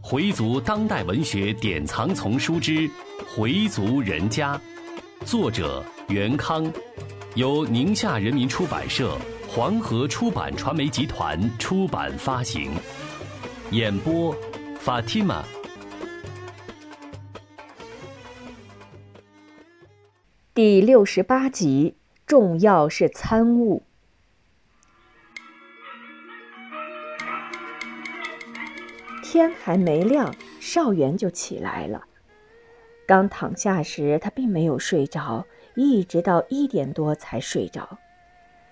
[0.00, 2.72] 回族当代文学典藏丛书之
[3.36, 4.56] 《回族人家》，
[5.24, 6.72] 作者袁康，
[7.34, 9.18] 由宁夏人民出版社、
[9.48, 12.70] 黄河出版传媒集团出版发行。
[13.72, 14.32] 演播
[14.84, 15.42] ：Fatima。
[20.54, 21.96] 第六十八集，
[22.28, 23.82] 重要是参悟。
[29.36, 32.02] 天还没亮，少元就起来了。
[33.06, 37.98] 刚躺下时，他并没有睡着，一直到一点多才睡着。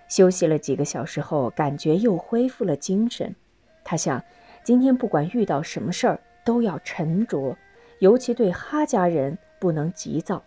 [0.08, 3.36] 休息了几个小时后，感觉又恢复了精神。
[3.84, 4.24] 他想，
[4.62, 7.58] 今天不管遇到什么事儿，都要沉着，
[7.98, 10.42] 尤其对哈家人不能急躁。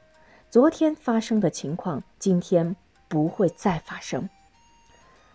[0.50, 2.76] 昨天发生的情况，今天
[3.08, 4.28] 不会再发生。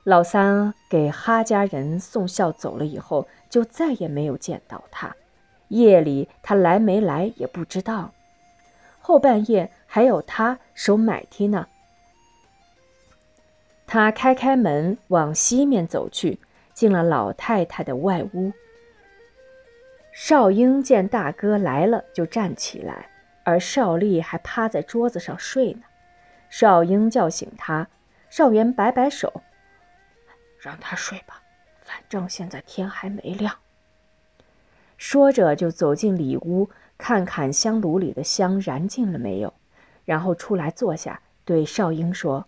[0.05, 5.15] 老三给哈家人送孝走了以后，就再也没有见到他。
[5.69, 8.12] 夜里他来没来也不知道。
[9.00, 11.69] 后半夜还有他守买梯呢。
[13.86, 16.41] 他开开门往西面走去，
[16.75, 18.53] 进了老太太的外屋。
[20.12, 23.08] 少英见大哥来了，就站起来，
[23.45, 25.83] 而少丽还趴在桌子上睡呢。
[26.50, 27.89] 少英叫醒他，
[28.28, 29.42] 少元摆摆手。
[30.62, 31.42] 让他睡吧，
[31.82, 33.58] 反正现在天还没亮。
[34.96, 39.52] 说着，就走进里屋，看看香炉里的香燃尽了没有，
[40.05, 42.46] 然后出来坐下，对少英说：“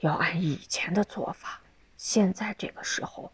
[0.00, 1.62] 要按以前的做法，
[1.96, 3.32] 现在这个时候，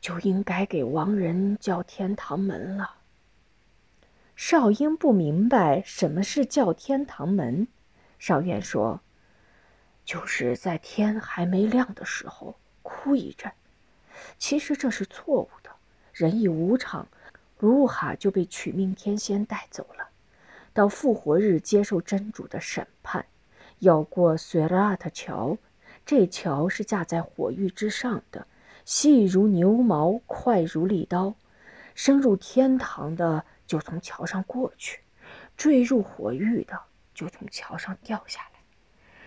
[0.00, 2.96] 就应该给亡人叫天堂门了。”
[4.34, 7.68] 少英不明白什么是叫天堂门，
[8.18, 9.02] 少院说
[10.06, 13.50] ：“就是在天还没亮的时候。”哭一阵，
[14.38, 15.70] 其实这是错误的。
[16.12, 17.08] 人已无常，
[17.58, 20.08] 卢哈就被取命天仙带走了，
[20.72, 23.26] 到复活日接受真主的审判，
[23.80, 25.58] 要过索拉特桥。
[26.04, 28.46] 这桥是架在火域之上的，
[28.84, 31.34] 细如牛毛，快如利刀。
[31.96, 35.00] 升入天堂的就从桥上过去，
[35.56, 36.78] 坠入火域的
[37.12, 38.60] 就从桥上掉下来。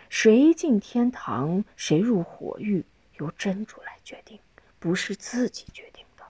[0.08, 2.86] 谁进天堂，谁入火域。
[3.20, 4.40] 由真主来决定，
[4.80, 6.24] 不是自己决定的，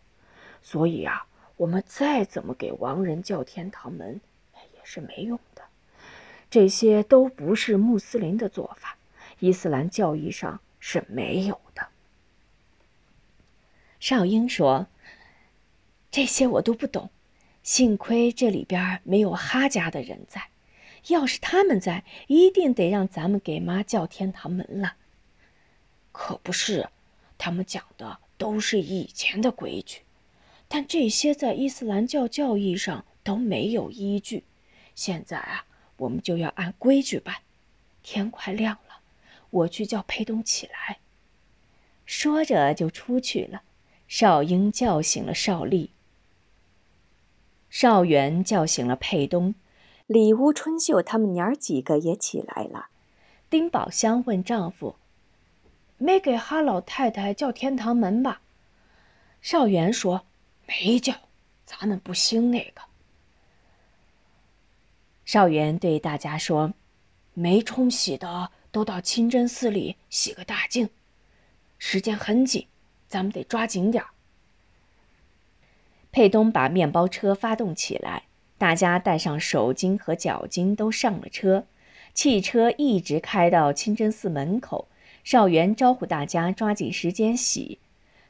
[0.62, 4.20] 所以啊，我们再怎么给亡人叫天堂门，
[4.74, 5.64] 也是没用的。
[6.50, 8.98] 这些都不是穆斯林的做法，
[9.40, 11.88] 伊斯兰教义上是没有的。
[14.00, 14.88] 少英说
[16.10, 17.12] ：“这些我都不懂，
[17.62, 20.50] 幸亏这里边没有哈家的人在，
[21.10, 24.96] 要是他们在，一定得让咱们给妈叫天堂门了。”
[26.22, 26.90] 可不是，
[27.38, 30.02] 他们讲的都是以前的规矩，
[30.68, 34.44] 但这些在伊斯兰教教义上都没有依据。
[34.94, 35.66] 现在啊，
[35.96, 37.38] 我们就要按规矩办。
[38.04, 39.00] 天快亮了，
[39.50, 41.00] 我去叫佩东起来。
[42.06, 43.62] 说着就出去了。
[44.10, 45.92] 少英叫醒了少丽，
[47.70, 49.56] 少元叫醒了佩东，
[50.06, 52.90] 里屋春秀他们娘儿几个也起来了。
[53.50, 54.98] 丁宝香问丈夫。
[56.00, 58.42] 没给哈老太太叫天堂门吧？
[59.42, 60.26] 少元说
[60.66, 61.14] ：“没叫，
[61.66, 62.82] 咱们不兴那个。”
[65.26, 66.74] 少元对大家说
[67.36, 70.90] ：“没冲洗的都到清真寺里洗个大净，
[71.78, 72.68] 时间很紧，
[73.08, 74.10] 咱们得抓紧点儿。”
[76.12, 78.24] 佩东把面包车发动起来，
[78.58, 81.66] 大家带上手巾和脚巾都上了车，
[82.14, 84.89] 汽车一直开到清真寺门口。
[85.24, 87.80] 少元招呼大家抓紧时间洗。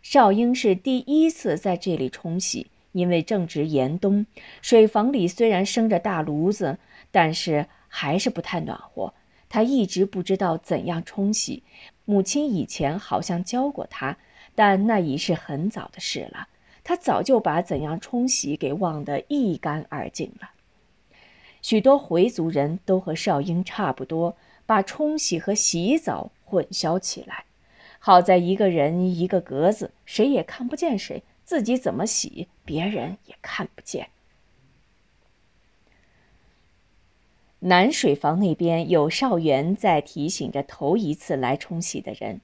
[0.02, 4.26] 少英是第一次在这里冲洗，因为正值严冬，
[4.62, 6.78] 水房里虽然生着大炉子，
[7.12, 9.14] 但是还是不太暖和。
[9.50, 11.64] 他一直不知道怎样冲洗，
[12.06, 14.18] 母亲以前好像教过他，
[14.56, 16.48] 但那已是很早的事了。
[16.84, 20.52] 他早就把怎样冲洗给忘得一干二净了。
[21.62, 26.32] 许多回族人都和少英差不多，把冲洗和洗澡。
[26.50, 27.46] 混淆起来，
[28.00, 34.10] 好在一个人一个格子，谁也看不见谁，自己怎么洗，别人也看不见。
[37.60, 42.42] 南水房那边有少元在提醒着头一次来冲洗的人，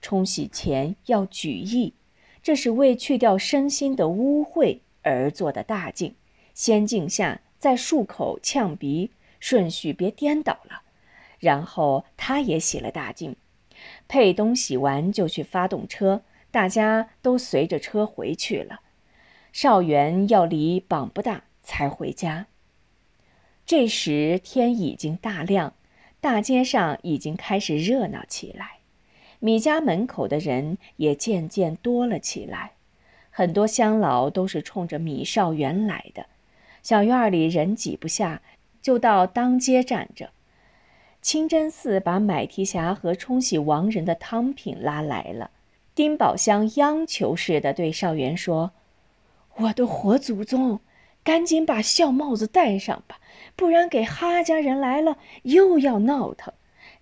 [0.00, 1.94] 冲洗前要举意，
[2.42, 6.14] 这是为去掉身心的污秽而做的大净，
[6.54, 9.10] 先净下，再漱口呛鼻，
[9.40, 10.82] 顺序别颠倒了。
[11.40, 13.34] 然后他也洗了大净。
[14.12, 16.20] 佩东洗完就去发动车，
[16.50, 18.80] 大家都随着车回去了。
[19.54, 22.44] 少元要离绑不大才回家。
[23.64, 25.72] 这时天已经大亮，
[26.20, 28.80] 大街上已经开始热闹起来，
[29.38, 32.72] 米家门口的人也渐渐多了起来。
[33.30, 36.26] 很多乡老都是冲着米少元来的，
[36.82, 38.42] 小院里人挤不下，
[38.82, 40.28] 就到当街站着。
[41.22, 45.52] 清真寺把买提匣和冲洗亡人的汤品拉来了。
[45.94, 48.72] 丁宝香央求似的对少元说
[49.56, 50.80] ：“我的活祖宗，
[51.22, 53.20] 赶紧把孝帽子戴上吧，
[53.54, 56.52] 不然给哈家人来了又要闹腾。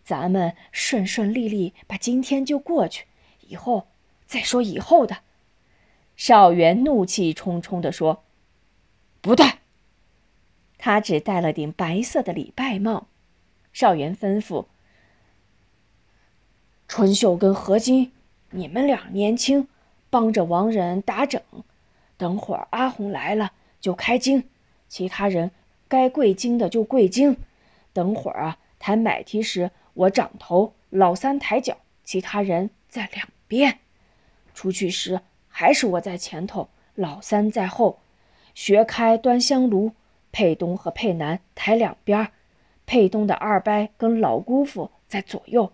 [0.04, 3.06] 咱们顺顺利利把今天就过去，
[3.48, 3.86] 以后
[4.26, 5.18] 再说以后的。”
[6.14, 8.24] 少元怒气冲冲地说
[9.22, 9.60] ：“不戴。”
[10.76, 13.06] 他只戴了顶白色的礼拜帽。
[13.72, 14.66] 少元吩咐
[16.88, 18.12] ：“春秀跟何金，
[18.50, 19.68] 你们俩年轻，
[20.10, 21.40] 帮着王人打整。
[22.16, 24.44] 等会儿阿红来了就开京，
[24.88, 25.52] 其他人
[25.88, 27.36] 该跪京的就跪京。
[27.92, 33.78] 等会儿啊，抬买提时我掌头，老三抬脚，其他人在两边。
[34.52, 38.00] 出去时还是我在前头，老三在后。
[38.52, 39.92] 学开端香炉，
[40.32, 42.32] 佩东和佩南抬两边。”
[42.90, 45.72] 佩东的二伯跟老姑父在左右，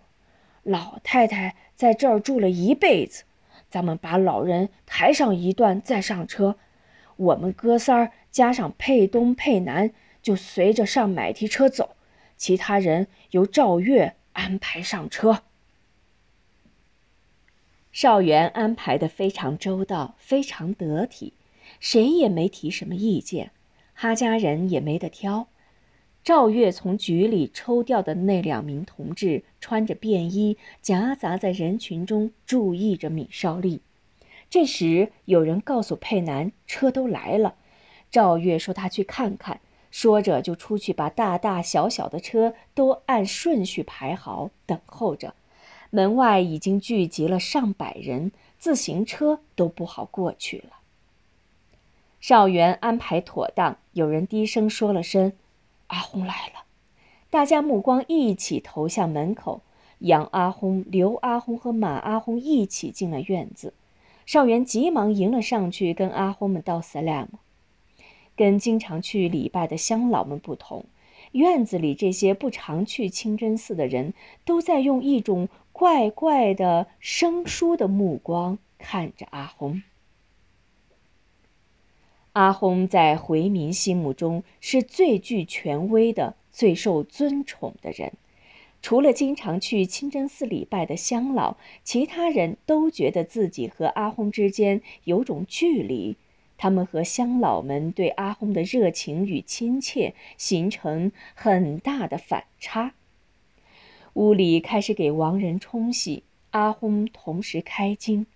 [0.61, 3.23] 老太太在这儿住了一辈子。
[3.71, 6.59] 咱们把老人抬上一段再上车，
[7.15, 9.89] 我们哥仨儿加上佩东、佩南
[10.21, 11.95] 就随着上买提车走，
[12.37, 15.41] 其他人由赵月安排上车。
[17.91, 21.33] 少元安排的非常周到，非常得体，
[21.79, 23.49] 谁也没提什么意见，
[23.95, 25.47] 哈家人也没得挑。
[26.27, 33.79] 赵月从局里抽调的那两名同志，穿着便衣，夹杂在人群中，注意着米少利。
[34.49, 37.55] 这时，有人告诉佩南，车都来了。
[38.11, 45.33] 赵月说他去看看，说着就出去把大大小小的车都按顺序排好，等候着。
[45.91, 50.71] 门外已经聚集了上百人，自行车都不好过去了。
[52.19, 55.31] 少元安排妥当，有人低声说了声。
[55.87, 56.65] 阿红来了，
[57.29, 59.61] 大家目光一起投向门口。
[59.99, 63.73] 杨阿红、刘阿红和马阿红一起进了院子。
[64.25, 67.27] 少元急忙迎了上去，跟阿红们道 “salam”。
[68.35, 70.85] 跟经常去礼拜的乡老们不同，
[71.31, 74.13] 院子里这些不常去清真寺的人
[74.45, 79.81] 都在用一种怪怪的生疏的目光看着阿红。
[82.37, 88.13] 阿訇在回民心目中是最具权威的、最受尊崇的人。
[88.79, 96.15] 除了经常去清真寺礼拜的乡老，其他人都觉得自己和阿訇之间有种距离。
[96.57, 102.93] 他们和乡老们对阿訇的热情与亲切形成很大的反差。
[104.13, 108.27] 屋里开始给亡人冲洗，阿訇同时开经，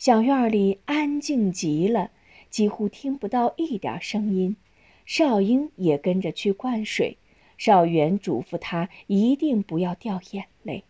[0.00, 2.10] 小院里安静极了。
[2.54, 4.54] 几乎听不到一点声音，
[5.04, 7.18] 少英也跟着去灌水。
[7.58, 10.84] 少元嘱咐他一定不要掉眼泪。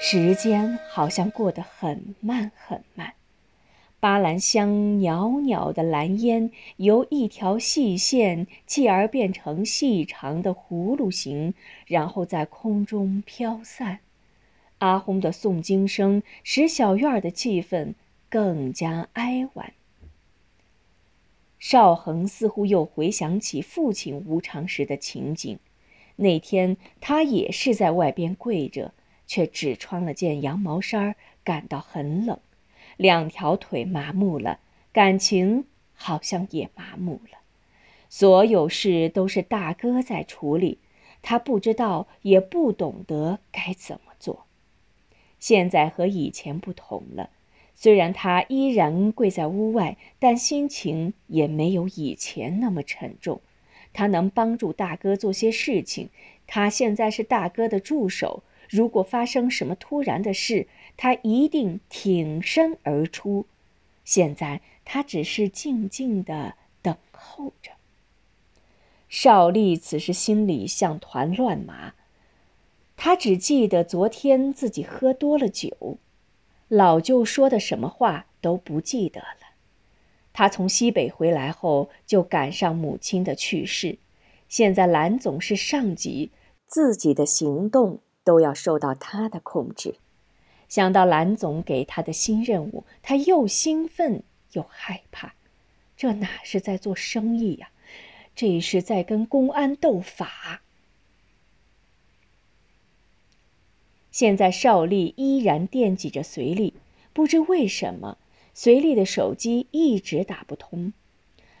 [0.00, 3.12] 时间好像过得很慢很慢。
[4.04, 11.54] 巴兰香袅袅的蓝烟由一条细线继而变成细长的葫芦形，
[11.86, 14.00] 然后在空中飘散。
[14.80, 17.94] 阿訇的诵经声使小院的气氛
[18.28, 19.72] 更加哀婉。
[21.58, 25.58] 少恒似乎又回想起父亲无常时的情景，
[26.16, 28.92] 那天他也是在外边跪着，
[29.26, 32.38] 却只穿了件羊毛衫，感到很冷。
[32.96, 34.60] 两条腿麻木了，
[34.92, 37.38] 感情好像也麻木了。
[38.08, 40.78] 所有事都是大哥在处理，
[41.22, 44.46] 他不知道也不懂得该怎么做。
[45.40, 47.30] 现在和以前不同了，
[47.74, 53.40] 虽然他依然跪在屋外，但心情也没有以前那么沉重。
[53.92, 56.08] 他能帮助大哥做些事情，
[56.46, 58.42] 他现在是大哥的助手。
[58.70, 63.46] 如果发生什么突然的事，他一定挺身而出。
[64.04, 67.72] 现在他只是静静的等候着。
[69.08, 71.94] 少丽此时心里像团乱麻，
[72.96, 75.98] 他只记得昨天自己喝多了酒，
[76.68, 79.54] 老舅说的什么话都不记得了。
[80.32, 83.98] 他从西北回来后，就赶上母亲的去世。
[84.48, 86.30] 现在兰总是上级，
[86.66, 89.94] 自己的行动都要受到他的控制。
[90.68, 95.34] 想到蓝总给他的新任务，他又兴奋又害怕。
[95.96, 97.70] 这哪是在做生意呀？
[98.34, 100.62] 这是在跟公安斗法。
[104.10, 106.74] 现在邵丽依然惦记着隋丽，
[107.12, 108.18] 不知为什么。
[108.52, 110.92] 隋丽的手机一直打不通，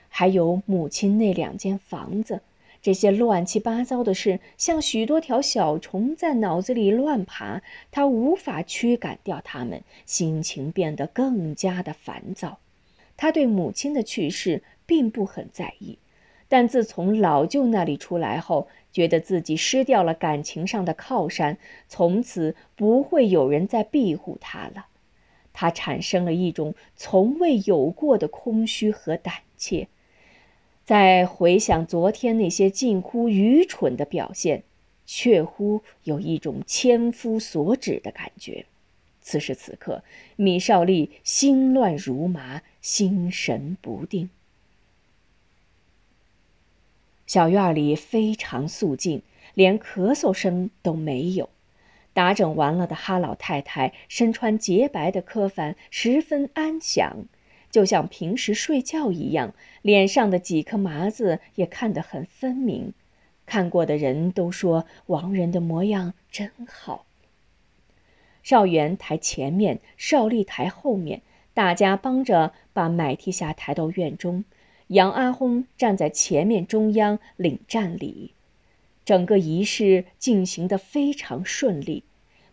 [0.08, 2.42] 还有母亲那两间房子，
[2.84, 12.58] 这些乱七八糟的事像许多条小虫在脑子里乱爬，他无法驱赶掉它们，心情变得更加的烦躁。
[13.16, 15.96] 他对母亲的去世并不很在意，
[16.46, 21.56] 但自从老舅那里出来后，觉得自己失掉了感情上的靠山，
[21.88, 24.88] 从此不会有人再庇护他了。
[25.54, 29.88] 他产生了一种从未有过的空虚和胆怯，
[30.84, 34.62] 在回想昨天那些近乎愚蠢的表现，
[35.06, 38.66] 确乎有一种千夫所指的感觉。
[39.22, 40.04] 此时此刻，
[40.36, 44.28] 米少利心乱如麻，心神不定。
[47.26, 49.22] 小院里非常肃静，
[49.54, 51.48] 连咳嗽声都没有。
[52.12, 57.24] 打整完了的哈老太太身穿洁白的科凡，十分安详，
[57.74, 59.52] 就像平时睡觉一样。
[59.82, 62.92] 脸上的几颗麻子也看得很分明，
[63.46, 67.04] 看过的人都说亡人的模样真好。
[68.44, 74.44] 少元台前面，少丽台后面，大家帮着把买提辖抬到院中。
[74.86, 78.34] 杨阿訇站在前面中央领战礼。
[79.04, 82.04] 整个仪式进行得非常顺利，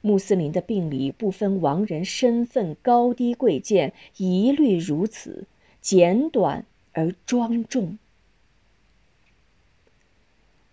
[0.02, 5.46] 穆斯林的病礼不分亡人身份高低贵贱，一律如此，
[5.80, 7.98] 简短而庄重。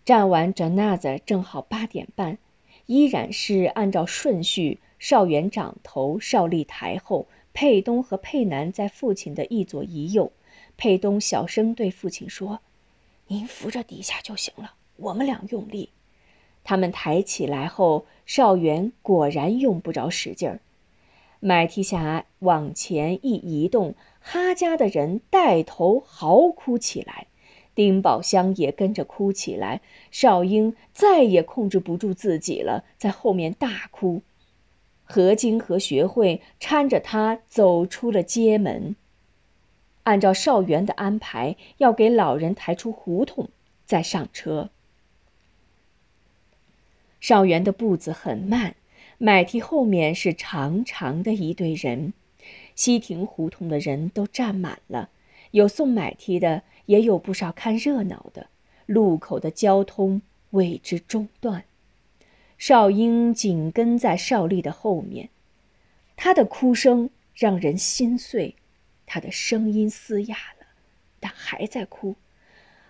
[0.05, 2.39] 站完 janaza 正好八点半，
[2.87, 10.33] 依然是按照顺序：少元长头，少立台后，佩东和佩南在父亲的一左一右。
[10.79, 12.61] 佩东小声对父亲说
[13.29, 15.91] ：“您扶着底下就行了。”我们俩用力，
[16.65, 20.61] 他们抬起来后，少元果然用不着使劲儿。
[21.41, 27.27] 买提辖往前一移动，哈家的人带头嚎哭起来，
[27.75, 29.81] 丁宝香也跟着哭起来。
[30.11, 34.21] 少英再也控制不住自己了，在后面大哭。
[35.05, 38.95] 何晶和学会搀着他走出了街门。
[40.03, 43.49] 按照少元的安排，要给老人抬出胡同，
[43.87, 44.69] 再上车。
[47.21, 48.77] 少元的步子很慢，
[49.19, 52.13] 买梯后面是长长的一队人，
[52.75, 55.11] 西亭胡同的人都站满了，
[55.51, 58.49] 有送买梯的，也有不少看热闹的。
[58.87, 61.65] 路口的交通为之中断。
[62.57, 65.29] 少英紧跟在少丽的后面，
[66.17, 68.57] 她的哭声让人心碎，
[69.05, 70.67] 她的声音嘶哑了，
[71.21, 72.17] 但还在哭。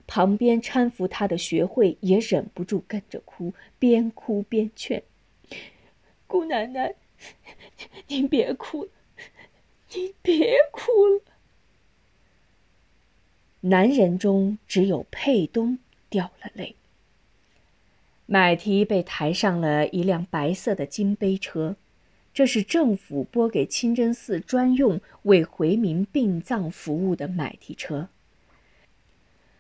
[0.09, 5.03] 旁边搀扶他的学会也忍不住跟着哭，边哭边劝
[6.27, 6.95] ：“姑奶奶，
[8.09, 8.91] 您别哭了，
[9.93, 11.21] 您别哭了。”
[13.61, 16.75] 男人中只有佩东掉了泪。
[18.25, 21.77] 买提被抬上了一辆白色的金杯车，
[22.33, 28.09] 这是政府拨给清真寺专用为回民殡葬服务的买提车。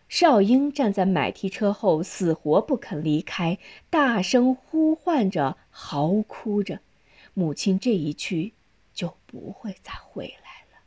[0.09, 3.59] 少英站在买提车后，死活不肯离开，
[3.91, 6.81] 大声呼唤着，嚎哭着
[7.35, 8.55] ：“母亲这一去，
[8.95, 10.81] 就不会再回来了。”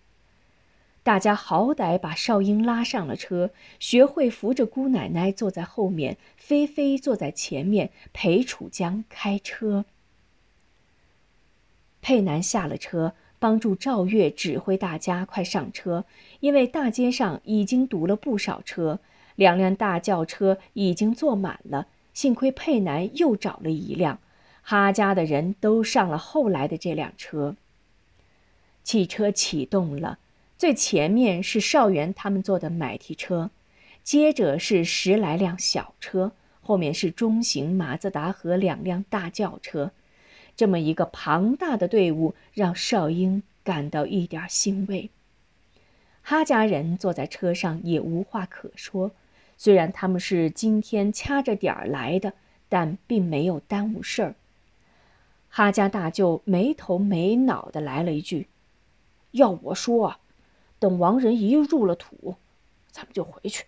[1.03, 9.85] 大家好歹把少英拉上了车，学会扶着姑奶奶坐在后面，菲菲坐在前面，陪楚江开车。
[12.01, 16.05] 佩南下了车，帮助赵月指挥大家快上车，
[16.39, 18.99] 因为大街上已经堵了不少车。
[19.41, 24.19] 两辆大轿车已经坐满了，幸亏佩南又找了一辆，
[24.61, 27.55] 哈家的人都上了后来的这辆车。
[28.83, 30.19] 汽车启动了，
[30.59, 33.49] 最前面是少元他们坐的买提车，
[34.03, 39.91] 接着是十来辆小车，后面是中型马自达和两辆大轿车。
[40.55, 45.09] 这么一个庞大的队伍，让少英感到一点欣慰。
[46.21, 49.09] 哈家人坐在车上也无话可说。
[49.63, 52.33] 虽然他们是今天掐着点儿来的，
[52.67, 54.35] 但并没有耽误事儿。
[55.49, 58.47] 哈家大舅没头没脑的来了一句
[59.29, 60.15] ：“要我说，
[60.79, 62.37] 等亡人一入了土，
[62.89, 63.65] 咱们就回去。”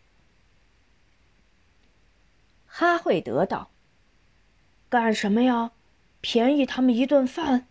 [2.66, 3.70] 哈惠德道
[4.90, 5.74] ：“干什么呀？
[6.22, 7.68] 便宜他们一顿饭？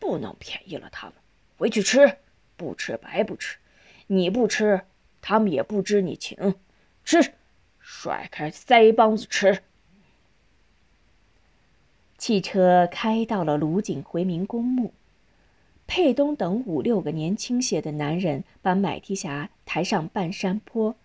[0.00, 1.14] 不能便宜了他们，
[1.56, 2.16] 回去吃，
[2.56, 3.58] 不吃白不吃。
[4.08, 4.80] 你不吃，
[5.22, 6.56] 他们也不知你情。
[7.04, 7.34] 吃，
[8.02, 9.60] 甩开腮帮子吃。”
[12.16, 14.94] 汽车开到了卢景回民公墓，
[15.86, 20.96] 佩东等五六个年轻些的男人把买提匣抬上半山坡，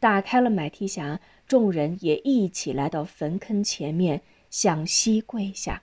[0.00, 1.18] 打开了买提匣。
[1.46, 5.82] 众人也一起来到坟坑前面，向西跪下。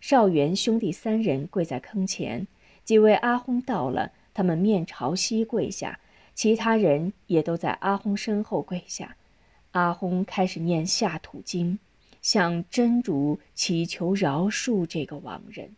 [0.00, 2.46] 少元兄弟三人跪在坑前，
[2.84, 6.00] 几位阿訇到了，他们面朝西跪下，
[6.34, 9.16] 其他人也都在阿訇身后跪下。
[9.74, 11.80] 阿訇开始念下土经，
[12.22, 15.74] 向真主祈求饶恕这个亡人。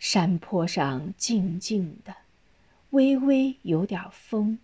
[0.00, 2.16] 山坡上静静的，
[2.90, 4.58] 微微有点风。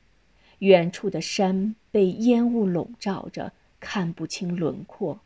[0.58, 5.20] 远处的山被烟雾笼罩着，看不清轮廓。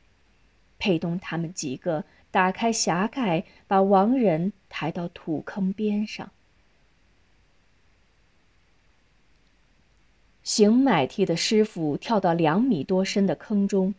[0.78, 6.30] 佩东他们几个打开匣盖，把亡人抬到土坑边上。
[10.42, 13.94] 行买梯的师傅跳到两米多深的坑中，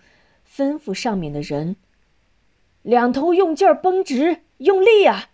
[0.49, 1.75] 吩咐上面的人
[2.81, 5.29] ：“两头用劲儿绷直，用力啊！”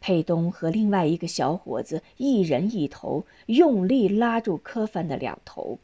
[0.00, 5.78] 佩东和另外一个小伙子一人一头，用力拉住柯凡的两头，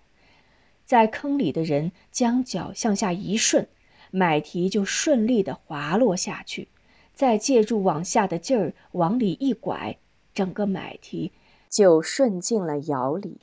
[0.85, 3.67] 在坑里的人将脚向下一顺，
[4.11, 6.69] 买提就顺利地滑落下去，
[7.15, 9.97] 再借助往下的劲儿往里一拐，
[10.35, 11.33] 整个买提
[11.69, 13.39] 就顺进了窑里，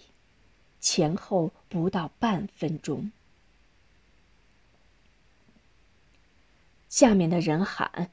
[0.80, 3.12] 前后不到半分钟。
[6.90, 8.10] 下面的人喊。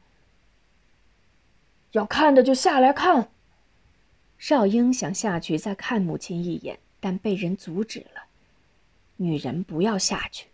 [1.92, 3.30] 要看的就下来看。
[4.37, 8.25] 少英想下去再看母亲一眼，但被人阻止了。
[9.16, 10.49] 女人不要下去。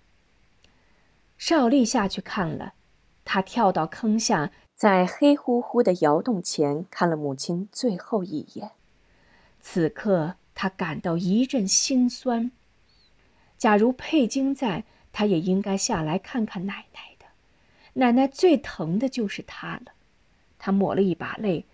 [1.38, 2.74] 少丽下去看了，
[3.24, 8.72] 她跳到坑下，在黑乎乎的窑洞前看了母亲最后一眼。
[9.60, 12.50] 此刻他感到一阵心酸。
[13.56, 17.26] 假如佩金在，他也应该下来看看奶奶的。
[17.94, 19.92] 奶奶最疼的就是他了。
[20.58, 21.66] 他抹了一把泪，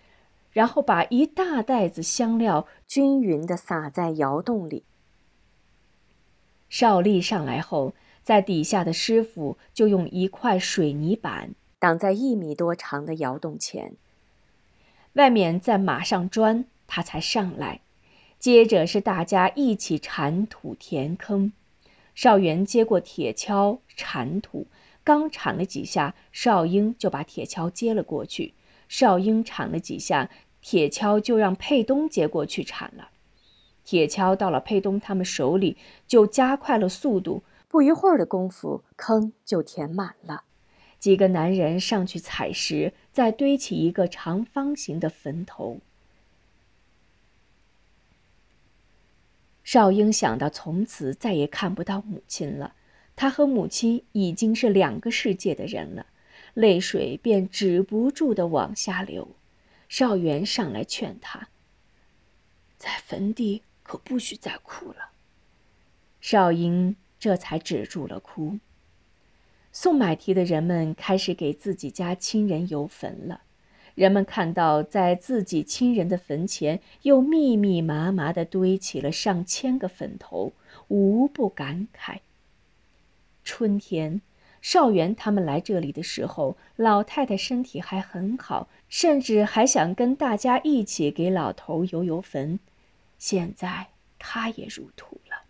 [0.51, 4.85] 然后把一大袋子香料均匀地撒在窑洞里。
[6.69, 13.95] 少丽上来后，在底下的师傅就用一块水泥板挡在一米多长的窑洞前，
[15.13, 17.81] 外面再码上砖，他才上来。
[18.39, 21.51] 接着是大家一起铲土填坑。
[22.13, 24.67] 少元接过铁锹铲土，
[25.03, 28.53] 刚铲了几下，少英就把铁锹接了过去。
[28.87, 30.29] 少英铲了几下，
[30.61, 33.09] 铁锹就让佩东接过去铲了。
[33.83, 37.43] 铁锹到了佩东他们手里，就加快了速度。
[37.69, 40.43] 不一会儿的功夫，坑就填满了。
[40.99, 45.79] 几个男人上去采石，再堆起一个长方形的坟头。
[49.67, 52.73] 少英想到从此再也看不到母亲了，
[53.17, 56.05] 他和母亲已经是两个世界的人了。
[56.53, 59.35] 泪水便止不住的往下流，
[59.89, 61.49] 少元上来劝他
[62.79, 65.09] ：“在坟地可不许再哭了。”
[66.21, 68.59] 少英这才止住了哭。
[69.73, 73.41] 送买提的人们开始给自己家亲人游坟了，
[73.97, 80.53] 人们看到在自己亲人的坟前又密密麻麻的堆起了上千个坟头，
[80.87, 82.19] 无不感慨。
[83.43, 84.21] 春天。
[84.61, 92.59] 少元他们来这里的时候，老太太身体还很好，甚至还想跟大家一起给老头游游坟。
[93.17, 93.87] 现在
[94.19, 95.43] 他也入土了。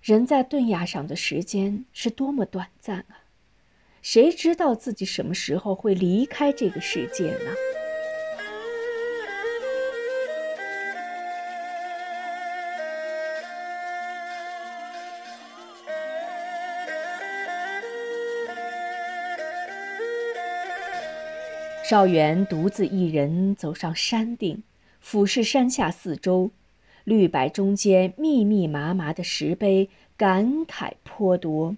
[0.00, 3.21] 人在顿崖上的时间是多么短暂啊！
[4.02, 7.54] 谁知道自己什么时候会离开这个世界呢？
[21.84, 24.64] 少元独自一人走上山顶，
[24.98, 26.50] 俯视山下四周，
[27.04, 31.76] 绿柏中间密密麻麻的石碑，感慨颇多。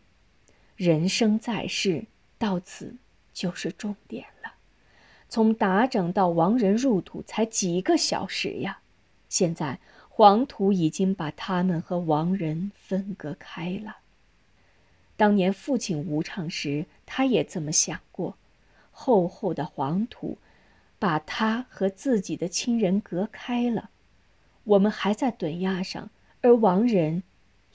[0.77, 2.07] 人生在世，
[2.45, 2.95] 到此
[3.33, 4.53] 就是终点了。
[5.31, 8.81] 从打整到亡人入土才几个小时呀！
[9.31, 9.81] 现在
[10.11, 13.97] 黄土已经把他们和亡人分隔开了。
[15.17, 18.37] 当年父亲无常时，他也这么想过。
[18.93, 20.37] 厚厚的黄土，
[20.99, 23.89] 把他和自己的亲人隔开了。
[24.65, 26.11] 我们还在墩崖上，
[26.43, 27.23] 而亡人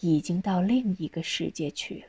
[0.01, 2.05] 已经到另一个世界去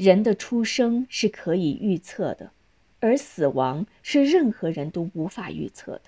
[0.00, 2.52] 人的出生是可以预测的，
[3.00, 6.04] 而死亡是任何人都无法预测的。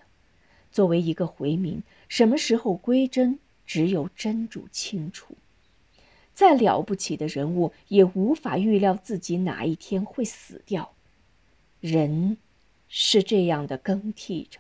[0.71, 5.37] 作为一个回民，什么时候归真，只有真主清楚。
[6.33, 10.95] 再了不起的人物，也无法预料自己哪一天会死掉。
[11.79, 12.39] 人，
[12.89, 14.59] 是这样的更替着：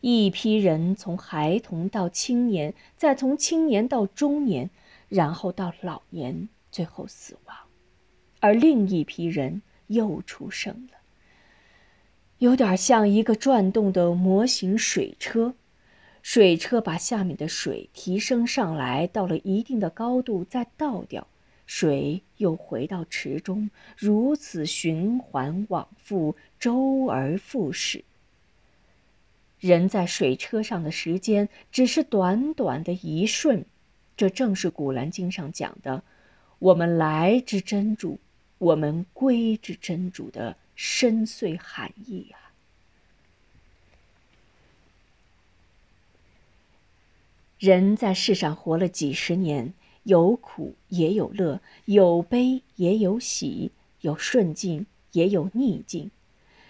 [0.00, 4.70] 一批人从孩童到青年，再从青年到中年，
[5.10, 7.54] 然后到老年，最后死亡。
[8.42, 10.98] 而另一批人又出生了，
[12.38, 15.54] 有点像一个转动的模型水车，
[16.22, 21.28] 水车把下面的水提升上来，到了一定的高度再倒掉，
[21.66, 28.02] 水又回到池中，如此循环往复，周而复始。
[29.60, 33.64] 人在水车上的时间只是短短的一瞬，
[34.16, 36.02] 这正是《古兰经》上讲的
[36.58, 38.18] ：“我们来之真主。”
[38.62, 42.54] 我们归之真主的深邃含义啊！
[47.58, 53.72] 人在世上活了几十年，有苦也有乐，有悲也有喜，
[54.02, 56.12] 有顺境也有逆境。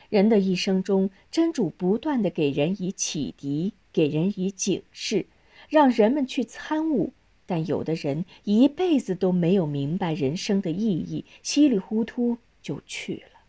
[0.09, 5.27] 人的一生中，真主不断的给人以启迪，给人以警示，
[5.69, 7.13] 让人们去参悟。
[7.53, 13.41] 但有的人一辈子都没有明白人生的意义，稀里糊涂就去了。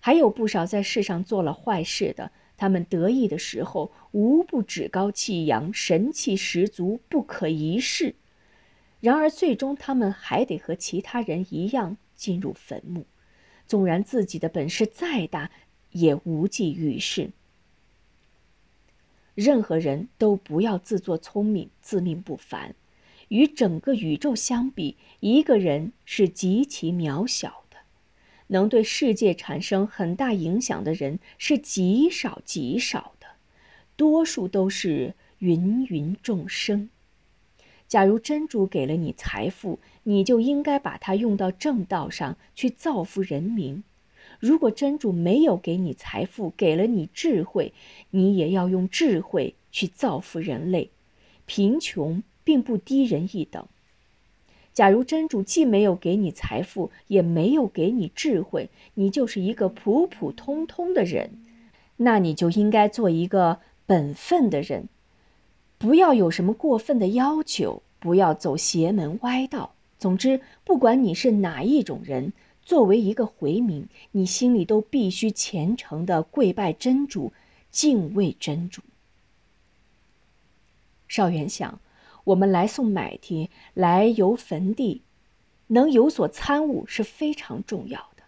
[0.00, 8.16] 还有不少在世上做了坏事的，他们得意的时候无不趾高气扬，神气十足，不可一世。
[8.98, 13.06] 然而最终他们还得和其他人一样进入坟墓，
[13.68, 15.52] 纵然自己的本事再大，
[15.92, 17.30] 也无济于事。
[19.36, 22.74] 任何人都不要自作聪明，自命不凡。
[23.28, 27.78] 与整个宇宙相比，一个人是极其渺小的；
[28.48, 33.26] 能对世界产生很大影响的人是极少极少的，
[33.96, 36.88] 多数都是芸芸众生。
[37.86, 43.82] 假如真主给了你财富，你就应该把它用到正道上去造福人民；
[44.40, 47.72] 如果真主没有给你财富，给了你智慧，
[48.10, 50.90] 你也要用智慧去造福人类。
[51.44, 52.22] 贫穷。
[52.48, 53.66] 并不低人一等。
[54.72, 61.44] 假如真主既没有给你财富，也没有给你智慧，你就是一个普普通通的人，
[61.98, 64.88] 那你就应该做一个本分的人，
[65.76, 69.74] 不要有什么过分的要求，不要走邪门歪道。
[69.98, 72.32] 总之，不管你是哪一种人，
[72.62, 77.30] 作为一个回民，你心里都必须虔诚的跪拜真主，
[77.70, 78.80] 敬畏真主。
[81.08, 81.78] 少元想。
[82.28, 85.02] 我们来送买提，来游坟地，
[85.68, 88.24] 能有所参悟是非常重要的。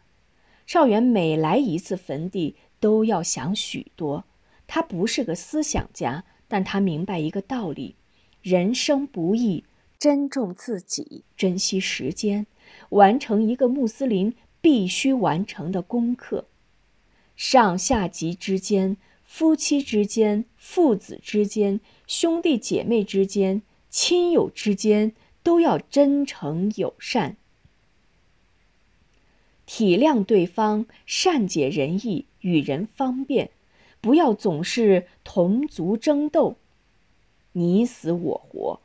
[0.66, 4.24] 少元每来一次坟地，都要想许多。
[4.66, 7.96] 他不是个思想家，但他明白一个道理：
[8.40, 9.64] 人生不易，
[9.98, 12.46] 珍重自己，珍惜时间，
[12.90, 16.46] 完成一个穆斯林必须完成的功课。
[17.36, 23.60] 上下级之间，夫妻之间，父子之间，兄弟姐妹之间。
[23.90, 27.36] 亲友之间都要真诚友善，
[29.66, 33.50] 体谅对方，善解人意，与人方便，
[34.00, 36.56] 不要总是同族争斗，
[37.52, 38.80] 你死我活。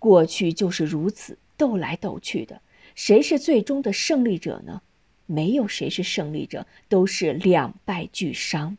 [0.00, 2.60] 过去就是如此，斗来斗去的，
[2.96, 4.82] 谁是最终的胜利者呢？
[5.26, 8.76] 没有谁是胜利者，都是两败俱伤。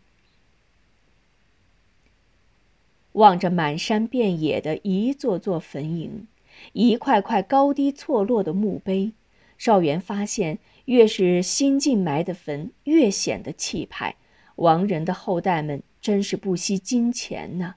[3.13, 6.26] 望着满山遍野的一座座坟茔，
[6.73, 9.13] 一块块高低错落的墓碑，
[9.58, 14.15] 少元发现，越是新近埋的坟，越显得气派。
[14.58, 17.76] 亡人的后代们真是不惜金钱呢，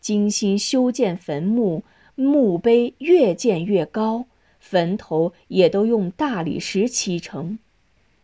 [0.00, 4.26] 精心修建坟墓，墓碑越建越高，
[4.58, 7.58] 坟头也都用大理石砌成。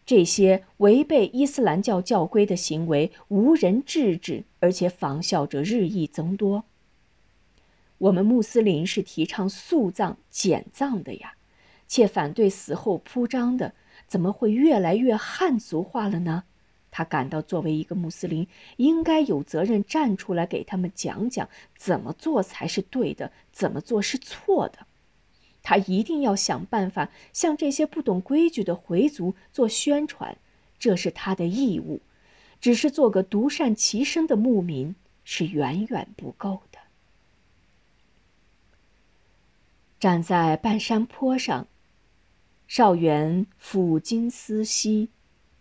[0.09, 6.64] 这些违背伊斯兰教教规的行为，无人制止，而且仿效者日益增多。
[7.99, 11.35] 我们穆斯林是提倡速葬、简葬的呀，
[11.87, 13.75] 且反对死后铺张的，
[14.07, 16.44] 怎么会越来越汉族化了呢？
[16.90, 24.87] 他感到，作为一个穆斯林，应该有责任站出来给他们讲讲，怎么做才是对的，怎么做是错的。
[25.62, 30.38] 他一定要想办法向这些不懂规矩的回族做宣传，
[30.79, 32.01] 这是他的义务。
[32.61, 36.79] 只是做个独善其身的牧民是远远不够的。
[40.01, 41.68] 站在半山坡上，
[42.66, 45.09] 少元抚今思昔，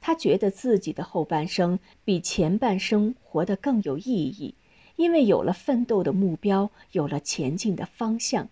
[0.02, 4.56] 他觉得自己的后半生比前半生活得更有意义，
[4.96, 8.50] 因为有了奋斗的目标，有了前进的方向。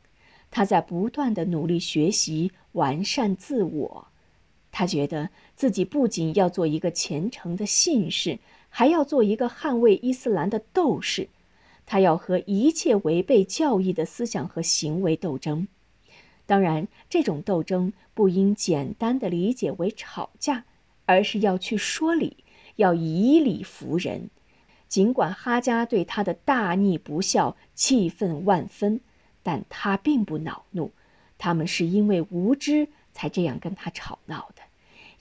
[0.55, 4.07] 他在不断的努力学习，完善自我。
[4.71, 8.39] 他觉得自己不仅要做一个虔诚的信士，
[8.69, 11.27] 还要做一个捍卫伊斯兰的斗士。
[11.85, 15.67] 他要和一切违背教义的思想和行为斗争。
[16.45, 20.63] 当然，这种斗争不应简单的理解为吵架，
[21.05, 22.37] 而是要去说理，
[22.77, 24.29] 要以理服人。
[24.87, 29.01] 尽管哈加对他的大逆不孝气愤万分，
[29.45, 30.91] 但他并不恼怒。
[31.37, 34.63] 他们是因为无知才这样跟他吵闹的，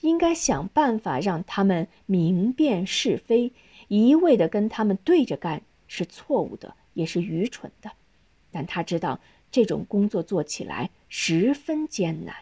[0.01, 3.53] 应该想办法让他们明辨是非。
[3.87, 7.91] 一味的跟他们对着干是错误的，也是愚蠢的。
[8.51, 9.21] 但他知道。
[9.51, 12.35] 这种工作做起来十分艰难。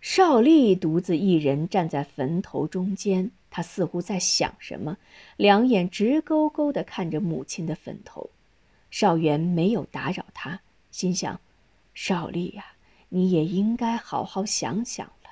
[0.00, 4.96] 少丽独自一人站在坟头中间，他似乎在想什么，
[5.36, 8.30] 两眼直勾勾地看着母亲的坟头。
[8.90, 11.40] 少元没有打扰他，心想
[11.94, 12.64] ：“少丽呀，
[13.08, 15.30] 你也应该好好想想了。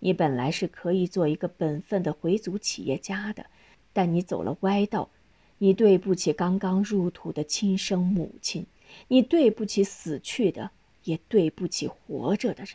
[0.00, 3.46] 你本来是可以做一个本分的回族企业家的，
[3.92, 5.10] 但你走了歪道。”
[5.58, 8.66] 你对不起刚刚入土的亲生母亲，
[9.06, 10.72] 你对不起死去的，
[11.04, 12.74] 也对不起活着的人。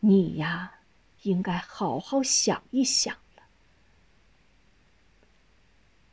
[0.00, 0.80] 你呀，
[1.22, 3.44] 应该好好想一想了。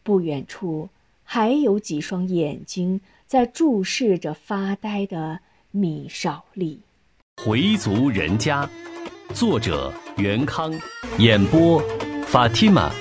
[0.03, 0.89] 不远处
[1.23, 5.39] 还有几双眼睛在注视着发呆的
[5.69, 6.81] 米少利。
[7.37, 8.67] 回族人家，
[9.35, 10.73] 作者袁康，
[11.19, 11.79] 演播
[12.25, 12.91] 法蒂玛。